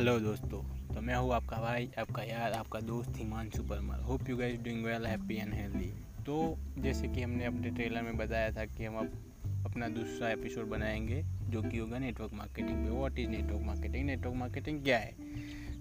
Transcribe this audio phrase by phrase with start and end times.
[0.00, 3.96] Hello दोस्तों। तो मैं हूँ आपका भाई, आपका यार, आपका दोस्त Himanshu Parmar.
[3.96, 5.92] Hope you guys doing well happy and healthy
[6.26, 9.12] तो जैसे कि हमने अपने ट्रेलर में बताया था कि हम अब
[9.66, 14.34] अपना दूसरा एपिसोड बनाएँगे, जो कि होगा नेटवर्क मार्केटिंग पे। What is network marketing network
[14.34, 15.14] marketing क्या है?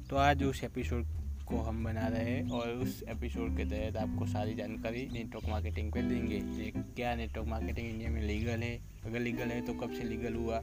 [0.09, 1.05] तो आज उस एपिसोड
[1.49, 5.91] को हम बना रहे हैं और उस एपिसोड के तहत आपको सारी जानकारी नेटवर्क मार्केटिंग
[5.93, 6.39] पे देंगे।
[6.75, 8.79] क्या नेटवर्क मार्केटिंग इंडिया में लीगल है?
[9.05, 10.57] अगर लीगल है तो कब से लीगल हुआ?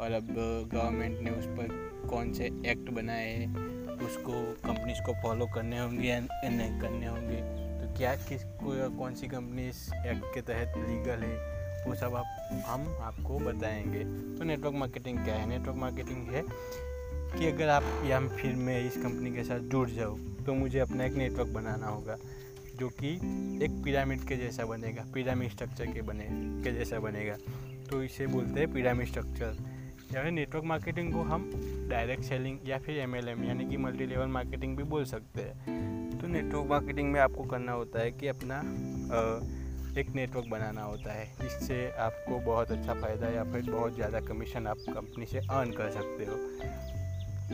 [0.00, 0.28] और अब
[0.72, 1.66] गवर्नमेंट ने उस पर
[2.10, 3.56] कौन से एक्ट बनाए हैं?
[3.86, 4.32] उसको
[4.64, 7.40] कंपनीज़ को फॉलो करने होंगे या नहीं करने होंगे?
[7.82, 11.52] तो क्या किस को कौन सी कंपनी इस एक्ट के तहत लीगल है?
[11.88, 14.04] वो सब आप, हम आपको बताएँगे।
[14.38, 15.48] तो नेटवर्क मार्केटिंग क्या है?
[15.48, 16.44] नेटवर्क मार्केटिंग है
[17.32, 21.04] कि अगर आप या फिर मैं इस कंपनी के साथ जुड़ जाऊँ तो मुझे अपना
[21.04, 22.16] एक नेटवर्क बनाना होगा,
[22.76, 23.14] जो कि
[23.64, 26.26] एक पिरामिड के जैसा बनेगा पिरामिड स्ट्रक्चर के बने,
[26.64, 27.36] के जैसा बनेगा।
[27.90, 29.56] तो इसे बोलते हैं पिरामिड स्ट्रक्चर
[30.14, 31.50] यानी नेटवर्क मार्केटिंग को हम
[31.90, 36.26] डायरेक्ट सेलिंग या फिर एमएलएम यानी कि मल्टी लेवल मार्केटिंग भी बोल सकते हैं। तो
[36.26, 38.58] नेटवर्क मार्केटिंग में आपको करना होता है कि अपना
[40.00, 44.66] एक नेटवर्क बनाना होता है। जिससे आपको बहुत अच्छा फ़ायदा या फिर बहुत ज़्यादा कमीशन
[44.66, 46.36] आप कंपनी से अर्न कर सकते हो।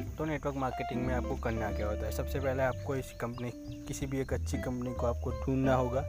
[0.02, 2.12] तो नेटवर्क मार्केटिंग में आपको करना क्या होता है?
[2.12, 3.50] सबसे पहले आपको इस कंपनी
[3.88, 6.02] किसी भी एक अच्छी कंपनी को आपको ढूंढना होगा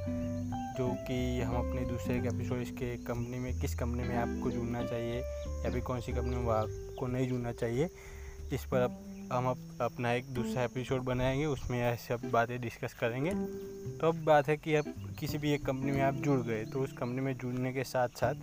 [0.77, 4.85] जो कि हम अपने दूसरे एक एपिसोड इसके कंपनी में किस कंपनी में आपको जुड़ना
[4.85, 5.21] चाहिए
[5.63, 7.89] या फिर कौन सी कंपनी में आपको नहीं जुड़ना चाहिए।
[8.53, 12.93] इस पर अब हम अप, अपना एक दूसरा एपिसोड बनाएँगे उसमें यह सब बातें डिस्कस
[12.93, 13.31] करेंगे।
[13.97, 16.79] तो अब बात है कि अब किसी भी एक कंपनी में आप जुड़ गए तो
[16.79, 18.35] उस कंपनी में जुड़ने के साथ साथ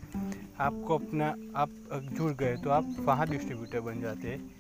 [0.61, 1.71] आपको अपना आप
[2.13, 4.56] जुड़ गए तो आप वहाँ डिस्ट्रीब्यूटर बन जाते हैं।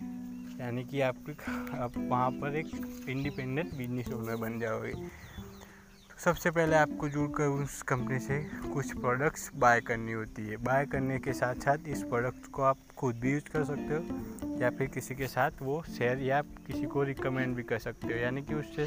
[0.60, 1.16] यानी कि आप
[1.74, 2.66] आप वहाँ पर एक
[3.08, 8.38] इंडिपेंडेंट बिज़नेस ओनर बन जाओगे। तो सबसे पहले आपको जुड़कर उस कंपनी से
[8.74, 12.78] कुछ प्रोडक्ट्स बाय करनी होती है। बाय करने के साथ साथ इस प्रोडक्ट को आप
[12.96, 16.86] खुद भी यूज़ कर सकते हो, या फिर किसी के साथ वो शेयर या किसी
[16.86, 18.84] को रिकमेंड भी कर सकते हो। यानी कि उससे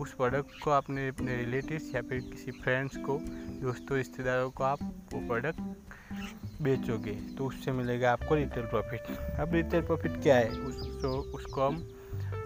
[0.00, 3.18] उस प्रोडक्ट को अपने अपने रिलेटिव्स या फिर किसी फ्रेंड्स को
[3.62, 5.60] दोस्तों रिश्तेदारों को आप वो प्रोडक्ट
[6.62, 9.00] बेचोगे तो उससे मिलेगा आपको रिटेल प्रॉफिट
[9.40, 10.50] अब रिटेल प्रॉफिट क्या है?
[10.50, 11.76] उस तो उसको हम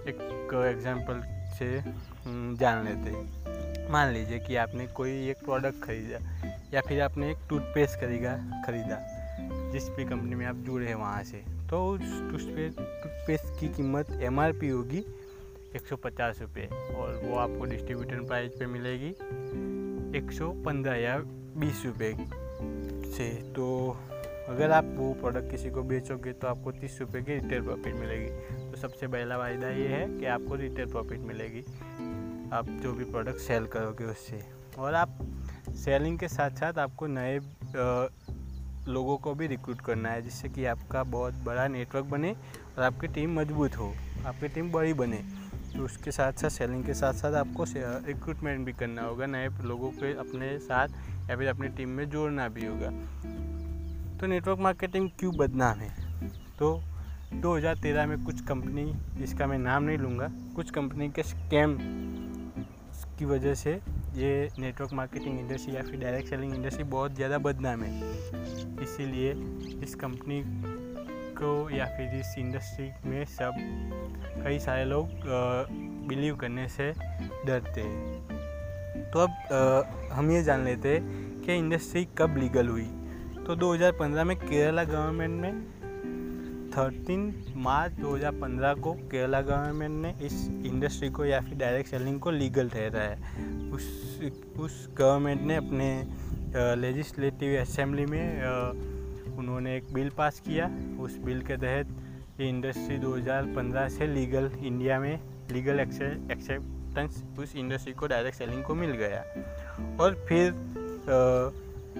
[0.08, 1.22] एक एग्जांपल
[1.58, 3.90] से हम्म, जान लेते हैं.
[3.92, 6.18] मान लीजिए कि आपने कोई एक प्रोडक्ट खरीदा
[6.74, 8.98] या फिर आपने एक टूथपेस्ट खरीदा खरीदा
[9.72, 14.10] जिस भी कंपनी में आप जुड़े हैं वहाँ से तो उस टूथपेस्ट टूथपेस्ट की कीमत
[14.10, 15.04] एमआरपी होगी
[15.76, 19.10] एक सौ पचास रुपये और वो आपको डिस्ट्रीब्यूटर प्राइस पे मिलेगी
[20.18, 21.16] एक सौ पंद्रह या
[21.58, 22.12] बीस रुपये
[23.12, 23.66] से। तो
[24.48, 28.28] अगर आप वो प्रोडक्ट किसी को बेचोगे तो आपको तीस रुपये की रिटेल प्रॉफिट मिलेगी।
[28.70, 31.64] तो सबसे पहला फ़ायदा ये है कि आपको रिटेल प्रॉफिट मिलेगी।
[32.52, 34.42] आप जो भी प्रोडक्ट सेल करोगे उससे।
[34.78, 35.18] और आप
[35.76, 37.38] सेलिंग के साथ साथ आपको नए
[38.88, 42.32] लोगों को भी रिक्रूट करना है, जिससे कि आपका बहुत बड़ा नेटवर्क बने
[42.78, 43.92] और आपकी टीम मज़बूत हो,
[44.26, 45.22] आपकी टीम बड़ी बने।
[45.76, 47.64] तो उसके साथ साथ सेलिंग के साथ साथ आपको
[48.06, 50.88] रिक्रूटमेंट भी करना होगा, नए लोगों के अपने साथ
[51.30, 52.90] या फिर अपनी टीम में जोड़ना भी होगा।
[54.18, 55.90] तो नेटवर्क मार्केटिंग क्यों बदनाम है?
[56.58, 56.82] तो
[57.42, 61.76] 2013 में कुछ कंपनी जिसका मैं नाम नहीं लूँगा, कुछ कंपनी के स्कैम
[63.18, 63.72] की वजह से
[64.14, 67.90] ये नेटवर्क मार्केटिंग इंडस्ट्री या फिर डायरेक्ट सेलिंग इंडस्ट्री बहुत ज़्यादा बदनाम है।
[68.82, 69.32] इसीलिए
[69.82, 70.42] इस कंपनी
[71.38, 74.01] को या फिर इस इंडस्ट्री में सब
[74.44, 75.08] कई सारे लोग
[76.08, 76.90] बिलीव करने से
[77.46, 82.88] डरते हैं। तो अब हम ये जान लेते हैं कि इंडस्ट्री कब लीगल हुई।
[83.46, 85.50] तो 2015 में केरला गवर्नमेंट ने
[86.72, 92.30] 13 मार्च 2015 को केरला गवर्नमेंट ने इस इंडस्ट्री को या फिर डायरेक्ट सेलिंग को
[92.30, 94.20] लीगल ठहरा है। उस
[94.58, 95.90] उस गवर्नमेंट ने अपने
[96.76, 98.42] लेजिस्लेटिव असेंबली में
[99.38, 100.66] उन्होंने एक बिल पास किया।
[101.00, 101.86] उस बिल के तहत
[102.40, 105.20] ये इंडस्ट्री 2015 से लीगल इंडिया में
[105.50, 109.20] लीगल एक्सेप्टेंस उस इंडस्ट्री को डायरेक्ट सेलिंग को मिल गया।
[110.00, 110.52] और फिर
[111.02, 111.50] आ,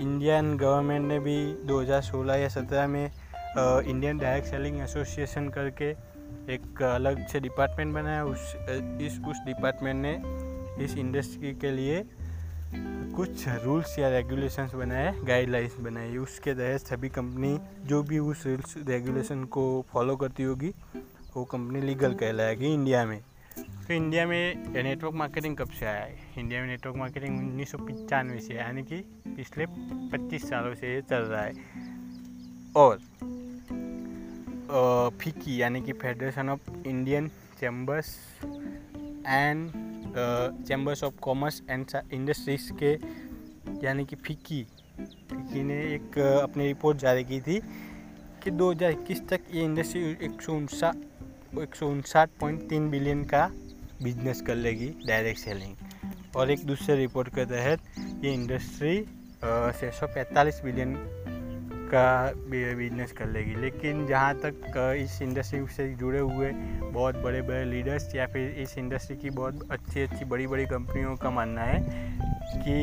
[0.01, 3.11] इंडियन गवर्नमेंट ने भी 2016 या 17 में
[3.59, 5.91] इंडियन डायरेक्ट सेलिंग एसोसिएशन करके
[6.55, 8.55] एक अलग से डिपार्टमेंट बनाया। उस
[9.03, 12.05] इस उस डिपार्टमेंट ने इस इंडस्ट्री के लिए
[13.17, 18.75] कुछ रूल्स या रेगुलेशंस बनाए गाइडलाइंस बनाई उसके तहत सभी कंपनी जो भी उस रूल्स
[18.89, 20.69] रेगुलेशन को फॉलो करती होगी,
[21.37, 23.21] वो कंपनी लीगल कहलाएगी इंडिया में।
[23.59, 26.19] तो इंडिया में नेटवर्क मार्केटिंग कब से आया है?
[26.39, 27.79] इंडिया में नेटवर्क मार्केटिंग उन्नीस सौ
[28.55, 28.97] यानी कि
[29.29, 29.67] पिछले
[30.13, 31.53] 25 सालों से चल रहा है।
[32.77, 32.99] और
[35.19, 37.29] फिकी यानी कि Federation of Indian
[37.61, 38.17] Chambers
[39.27, 42.93] and Chambers of Commerce and Industries के,
[43.87, 44.63] यानी कि फिक्की
[44.99, 47.61] फिकी ने एक अपनी रिपोर्ट जारी की थी
[48.45, 50.59] कि 2021 तक ये इंडस्ट्री एक सौ
[51.63, 53.47] एक सौ उनसाठ पॉइंट तीन बिलियन का
[54.03, 57.81] बिज़नेस कर लेगी डायरेक्ट सेलिंग और एक दूसरे रिपोर्ट के तहत
[58.25, 60.97] ये इंडस्ट्री छः सौ पैंतालीस बिलियन
[61.95, 66.51] का बिज़नेस कर लेगी। लेकिन जहाँ तक इस इंडस्ट्री से जुड़े हुए
[66.83, 71.17] बहुत बड़े बड़े लीडर्स या फिर इस इंडस्ट्री की बहुत अच्छी अच्छी बड़ी बड़ी कंपनियों
[71.17, 71.81] का मानना है
[72.57, 72.77] कि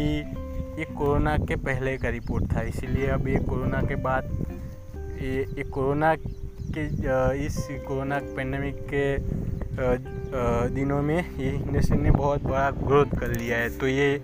[0.79, 4.23] ये कोरोना के पहले का रिपोर्ट था। इसीलिए अब ये कोरोना के बाद
[5.21, 6.85] ये, ये कोरोना के
[7.45, 7.57] इस
[7.87, 9.05] कोरोना पेंडेमिक के
[10.69, 14.21] दिनों में ये इंडस्ट्री ने बहुत बड़ा ग्रोथ कर लिया है। तो ये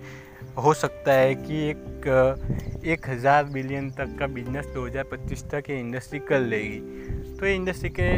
[0.56, 6.18] हो सकता है कि एक एक हज़ार बिलियन तक का बिज़नेस 2025 तक ये इंडस्ट्री
[6.28, 6.78] कर लेगी।
[7.36, 8.08] तो ये इंडस्ट्री के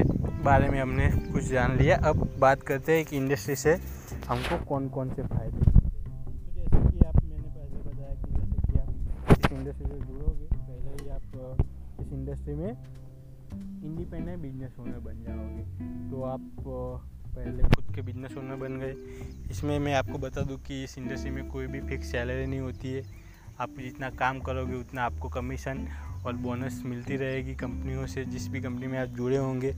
[0.44, 3.72] बारे में हमने कुछ जान लिया। अब बात करते हैं कि इंडस्ट्री से
[4.28, 5.80] हमको कौन कौन से फ़ायदे तो
[6.54, 8.90] जैसे कि आप, मैंने पहले बताया कि जैसे कि आप
[9.32, 11.22] इस इंडस्ट्री से जुड़ोगे, पहले ही आप,
[12.00, 15.62] इस इंडस्ट्री में इंडिपेंडेंट बिज़नेस ओनर बन जाओगे।
[16.10, 16.42] तो आप
[17.28, 18.94] पहले खुद के बिज़नेस ओनर बन गए।
[19.50, 22.92] इसमें मैं आपको बता दूँ कि इस इंडस्ट्री में कोई भी फिक्स सैलरी नहीं होती
[22.92, 23.02] है।
[23.60, 25.86] आप जितना काम करोगे उतना आपको कमीशन
[26.26, 29.72] और बोनस मिलती रहेगी कंपनियों से जिस भी कंपनी में आप जुड़े होंगे।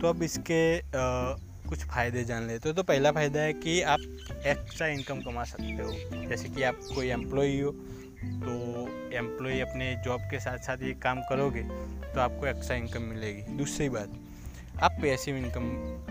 [0.00, 1.36] तो अब इसके आ,
[1.68, 4.00] कुछ फ़ायदे जान लेते हो। तो पहला फ़ायदा है कि आप
[4.46, 7.70] एक्स्ट्रा इनकम कमा सकते हो। जैसे कि आप कोई एम्प्लॉई हो
[8.22, 8.52] तो
[9.16, 13.88] एम्प्लॉई अपने जॉब के साथ साथ ये काम करोगे तो आपको एक्स्ट्रा इनकम मिलेगी। दूसरी
[13.88, 14.12] बात
[14.80, 15.62] आप पैसिव इनकम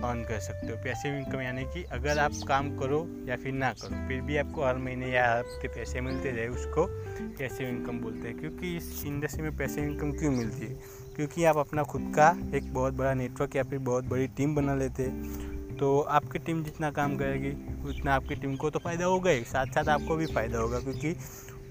[0.03, 3.73] अर्न कर सकते हो। पैसिव इनकम यानी कि अगर आप काम करो या फिर ना
[3.73, 6.85] करो, फिर भी आपको हर महीने या हर हफ़्ते पैसे मिलते रहे, उसको
[7.21, 10.73] पैसिव इनकम बोलते हैं। क्योंकि इस इंडस्ट्री में पैसिव इनकम क्यों मिलती है?
[11.15, 14.75] क्योंकि आप अपना खुद का एक बहुत बड़ा नेटवर्क या फिर बहुत बड़ी टीम बना
[14.75, 17.51] लेते हैं। तो आपकी टीम जितना काम करेगी,
[17.89, 21.15] उतना आपकी टीम को तो फ़ायदा होगा ही। साथ साथ आपको भी फ़ायदा होगा क्योंकि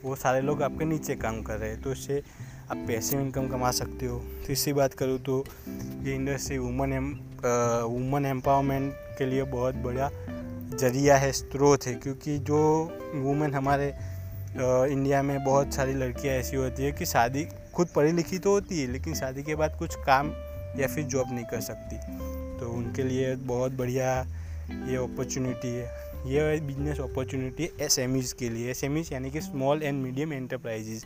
[0.04, 2.22] वो सारे लोग आपके नीचे काम कर रहे हैं। तो उससे
[2.70, 5.44] आप पैसे इनकम कमा सकते हो। तीसरी बात करूँ तो
[6.00, 7.08] ये industry woman um
[7.86, 10.08] woman empowerment के लिए बहुत बड़ा
[10.76, 12.58] ज़रिया है, स्रोत है, क्योंकि जो
[13.14, 13.88] वुमेन हमारे
[14.92, 17.44] इंडिया में बहुत सारी लड़कियाँ ऐसी होती है कि शादी
[17.74, 20.30] खुद पढ़ी लिखी तो होती है, लेकिन शादी के बाद कुछ काम
[20.80, 21.96] या फिर जॉब नहीं कर सकती।
[22.60, 24.18] तो उनके लिए बहुत बढ़िया
[24.88, 25.84] ये अपॉर्चुनिटी है।
[26.26, 31.04] ये बिज़नेस अपॉर्चुनिटी एस एम के लिए। एस एम यानी कि स्मॉल एंड मीडियम एंटरप्राइजेज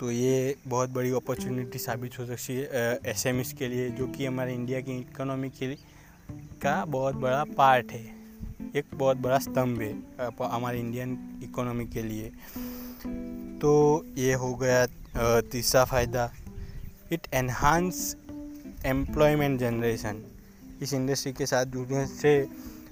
[0.00, 4.26] तो ये बहुत बड़ी अपॉर्चुनिटी साबित हो सकती है एस एम के लिए, जो कि
[4.26, 5.78] हमारे इंडिया की इकोनॉमी के लिए
[6.62, 8.04] का बहुत बड़ा पार्ट है,
[8.76, 12.30] एक बहुत बड़ा स्तंभ है हमारे इंडियन इकोनॉमी के लिए।
[13.60, 14.86] तो ये हो गया
[15.50, 16.30] तीसरा फ़ायदा
[17.12, 18.16] इट एनहांस
[18.86, 20.22] एम्प्लॉयमेंट जनरेशन
[20.82, 22.38] इस इंडस्ट्री के साथ जुड़ने से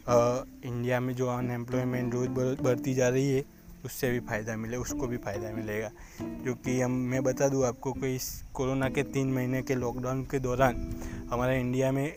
[0.09, 3.43] इंडिया में जो अनएम्प्लॉयमेंट रोज़ बढ़ती जा रही है
[3.87, 5.91] उससे भी फ़ायदा मिले उसको भी फ़ायदा मिलेगा।
[6.21, 10.39] क्योंकि हम मैं बता दूँ आपको कि इस कोरोना के तीन महीने के लॉकडाउन के
[10.39, 10.87] दौरान
[11.31, 12.13] हमारे इंडिया में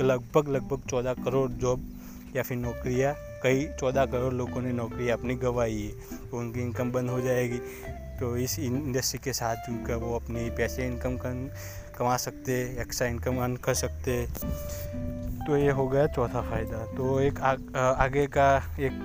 [0.00, 1.90] लगभग लगभग चौदह करोड़ जॉब
[2.36, 6.92] या फिर नौकरियाँ कई चौदह करोड़ लोगों ने नौकरी अपनी गंवाई है तो उनकी इनकम
[6.92, 7.58] बंद हो जाएगी।
[8.18, 11.34] तो इस इंडस्ट्री के साथ जुड़कर वो अपनी पैसे इनकम कर
[11.98, 14.26] कमा सकते एक्स्ट्रा इनकम अर्न कर सकते।
[15.46, 18.46] तो ये हो गया चौथा फ़ायदा। तो एक आ, आगे का
[18.80, 18.98] एक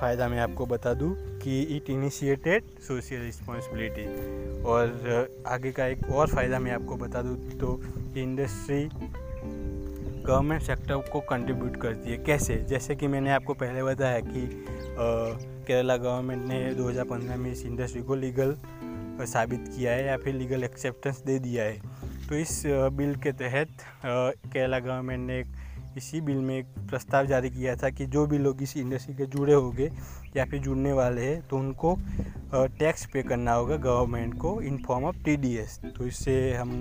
[0.00, 6.28] फ़ायदा मैं आपको बता दूँ कि इट इनिशिएटेड सोशल रिस्पॉन्सिबिलिटी और आगे का एक और
[6.28, 7.80] फ़ायदा मैं आपको बता दूँ तो
[8.16, 8.88] इंडस्ट्री
[10.22, 12.16] गवर्नमेंट सेक्टर को कंट्रीब्यूट करती है.
[12.18, 12.56] कैसे?
[12.68, 14.64] जैसे कि मैंने आपको पहले बताया कि
[15.66, 18.56] केरला गवर्नमेंट ने 2015 में इस इंडस्ट्री को लीगल
[19.26, 21.80] साबित किया है या फिर लीगल एक्सेप्टेंस दे दिया है.
[22.28, 23.68] तो इस बिल के तहत
[24.04, 25.46] केरला गवर्नमेंट ने एक
[25.98, 29.26] इसी बिल में एक प्रस्ताव जारी किया था कि जो भी लोग इस इंडस्ट्री के
[29.26, 29.90] जुड़े होंगे
[30.36, 31.96] या फिर जुड़ने वाले हैं तो उनको
[32.54, 36.72] टैक्स पे करना होगा गवर्नमेंट को इन फॉर्म ऑफ़ टीडीएस तो इससे हम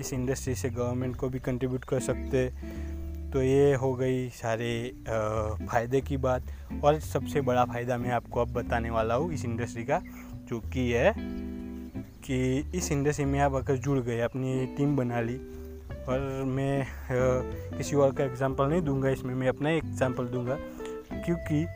[0.00, 2.48] इस इंडस्ट्री से गवर्नमेंट को भी कंट्रीब्यूट कर सकते
[3.32, 4.72] तो ये हो गई सारे
[5.08, 6.42] फ़ायदे की बात।
[6.84, 10.00] और सबसे बड़ा फ़ायदा मैं आपको अब बताने वाला हूँ इस इंडस्ट्री का,
[10.48, 11.12] जो कि है
[12.24, 12.38] कि
[12.74, 15.38] इस इंडस्ट्री में आप अगर जुड़ गए, अपनी टीम बना ली
[16.08, 16.86] पर मैं
[17.76, 20.58] किसी और का एग्ज़ाम्पल नहीं दूँगा, इसमें मैं अपना एग्ज़ाम्पल दूँगा,
[21.24, 21.66] क्योंकि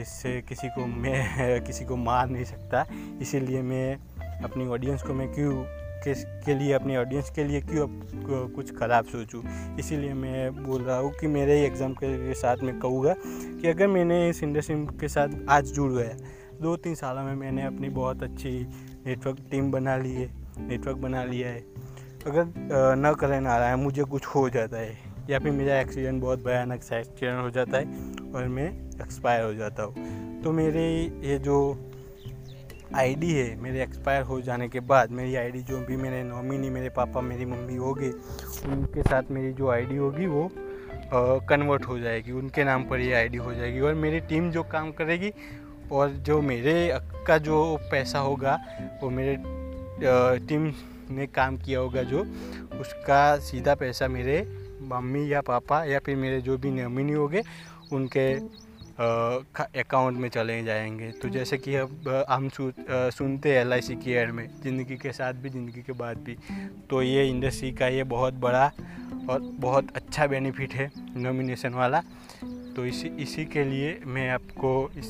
[0.00, 2.84] इससे किसी को मैं, किसी को मार नहीं सकता।
[3.22, 3.96] इसीलिए मैं
[4.44, 5.52] अपनी ऑडियंस को मैं क्यों,
[6.04, 7.86] किस, के लिए, अपनी ऑडियंस के लिए क्यों
[8.48, 9.42] कुछ ख़राब सोचूं?
[9.78, 13.86] इसीलिए मैं बोल रहा हूँ कि मेरे ही एग्ज़ाम के साथ मैं कहूँगा कि अगर
[13.86, 16.16] मैंने इस इंडस्ट्री के साथ आज जुड़ गया
[16.62, 18.50] दो तीन सालों में मैंने अपनी बहुत अच्छी
[19.06, 21.85] नेटवर्क टीम बना ली है नेटवर्क बना लिया है।
[22.26, 22.44] अगर
[22.98, 24.96] न करें ना रहा है मुझे कुछ हो जाता है,
[25.30, 28.68] या फिर मेरा एक्सीडेंट बहुत भयानक सा एक्सीडेंट हो जाता है और मैं
[29.02, 30.82] एक्सपायर हो जाता हूँ। तो मेरे
[31.24, 31.56] ये जो
[32.94, 36.88] आईडी है, मेरे एक्सपायर हो जाने के बाद मेरी आईडी जो भी मेरे नॉमिनी मेरे
[36.88, 38.10] पापा, मेरी मम्मी होगी,
[38.66, 40.50] उनके साथ मेरी जो आईडी होगी वो
[41.14, 44.90] कन्वर्ट हो जाएगी, उनके नाम पर ये आईडी हो जाएगी और मेरी टीम जो काम
[44.92, 45.32] करेगी
[45.92, 48.58] और जो मेरे का जो पैसा होगा,
[49.02, 49.36] वो मेरे
[50.48, 50.70] टीम
[51.10, 52.20] ने काम किया होगा जो,
[52.80, 54.40] उसका सीधा पैसा मेरे
[54.82, 57.42] मम्मी या पापा या फिर मेरे जो भी नॉमिनी होंगे,
[57.92, 58.32] उनके
[59.80, 64.12] अकाउंट में चले जाएँगे। तो जैसे कि अब हम सुनते हैं एल आई सी की
[64.12, 66.36] एड में, ज़िंदगी के साथ भी, ज़िंदगी के बाद भी।
[66.90, 68.70] तो ये इंडस्ट्री का ये बहुत बड़ा
[69.30, 72.02] और बहुत अच्छा बेनिफिट है नॉमिनेशन वाला।
[72.76, 75.08] तो इसी इसी के लिए मैं आपको इस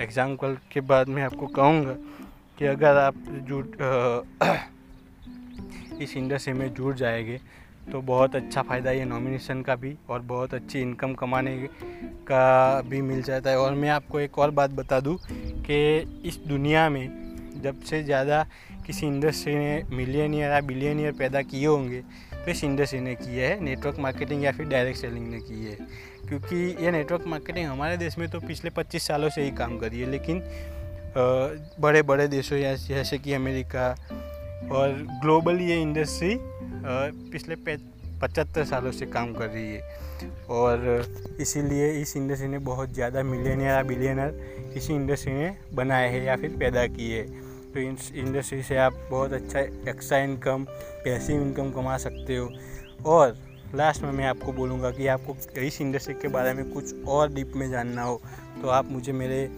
[0.00, 1.96] एग्ज़ाम्पल के बाद मैं आपको कहूँगा
[2.58, 3.14] कि अगर आप
[3.48, 3.66] जुड़
[6.02, 7.38] इस इंडस्ट्री में जुड़ जाएँगे
[7.92, 11.56] तो बहुत अच्छा फ़ायदा ये नॉमिनेशन का भी और बहुत अच्छी इनकम कमाने
[12.28, 15.16] का भी मिल जाता है। और मैं आपको एक और बात बता दूँ
[15.66, 18.46] कि इस दुनिया में जब से ज़्यादा
[18.86, 22.00] किसी इंडस्ट्री ने मिलियनियर या बिलियनियर पैदा किए होंगे
[22.34, 25.76] तो इस इंडस्ट्री ने किए है नेटवर्क मार्केटिंग या फिर डायरेक्ट सेलिंग ने की है।
[26.28, 29.92] क्योंकि ये नेटवर्क मार्केटिंग हमारे देश में तो पिछले 25 सालों से ही काम कर
[29.92, 30.40] है, लेकिन
[31.16, 33.88] बड़े बड़े देशों जैसे कि अमेरिका
[34.72, 34.92] और
[35.22, 36.36] ग्लोबली ये इंडस्ट्री
[37.32, 37.56] पिछले
[38.20, 39.82] पचहत्तर सालों से काम कर रही है।
[40.50, 41.06] और
[41.40, 46.36] इसीलिए इस इंडस्ट्री ने बहुत ज़्यादा मिलियनियर या बिलियनर इसी इंडस्ट्री ने बनाए हैं या
[46.36, 47.22] फिर पैदा किए
[47.74, 50.64] तो इस इंडस्ट्री से आप बहुत अच्छा एक्स्ट्रा इनकम
[51.04, 52.50] पैसिव इनकम कमा सकते हो।
[53.06, 53.36] और
[53.74, 57.52] लास्ट में मैं आपको बोलूँगा कि आपको इस इंडस्ट्री के बारे में कुछ और डीप
[57.56, 58.20] में जानना हो
[58.62, 59.48] तो आप मुझे मेरे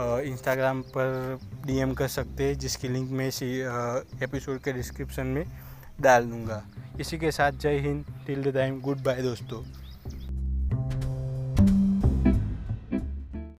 [0.00, 3.46] इंस्टाग्राम पर डीएम कर सकते हैं, जिसकी लिंक मैं इसी
[4.24, 5.44] एपिसोड के डिस्क्रिप्शन में
[6.00, 6.62] डाल दूँगा।
[7.00, 9.62] इसी के साथ जय हिंद till the time good bye दोस्तों।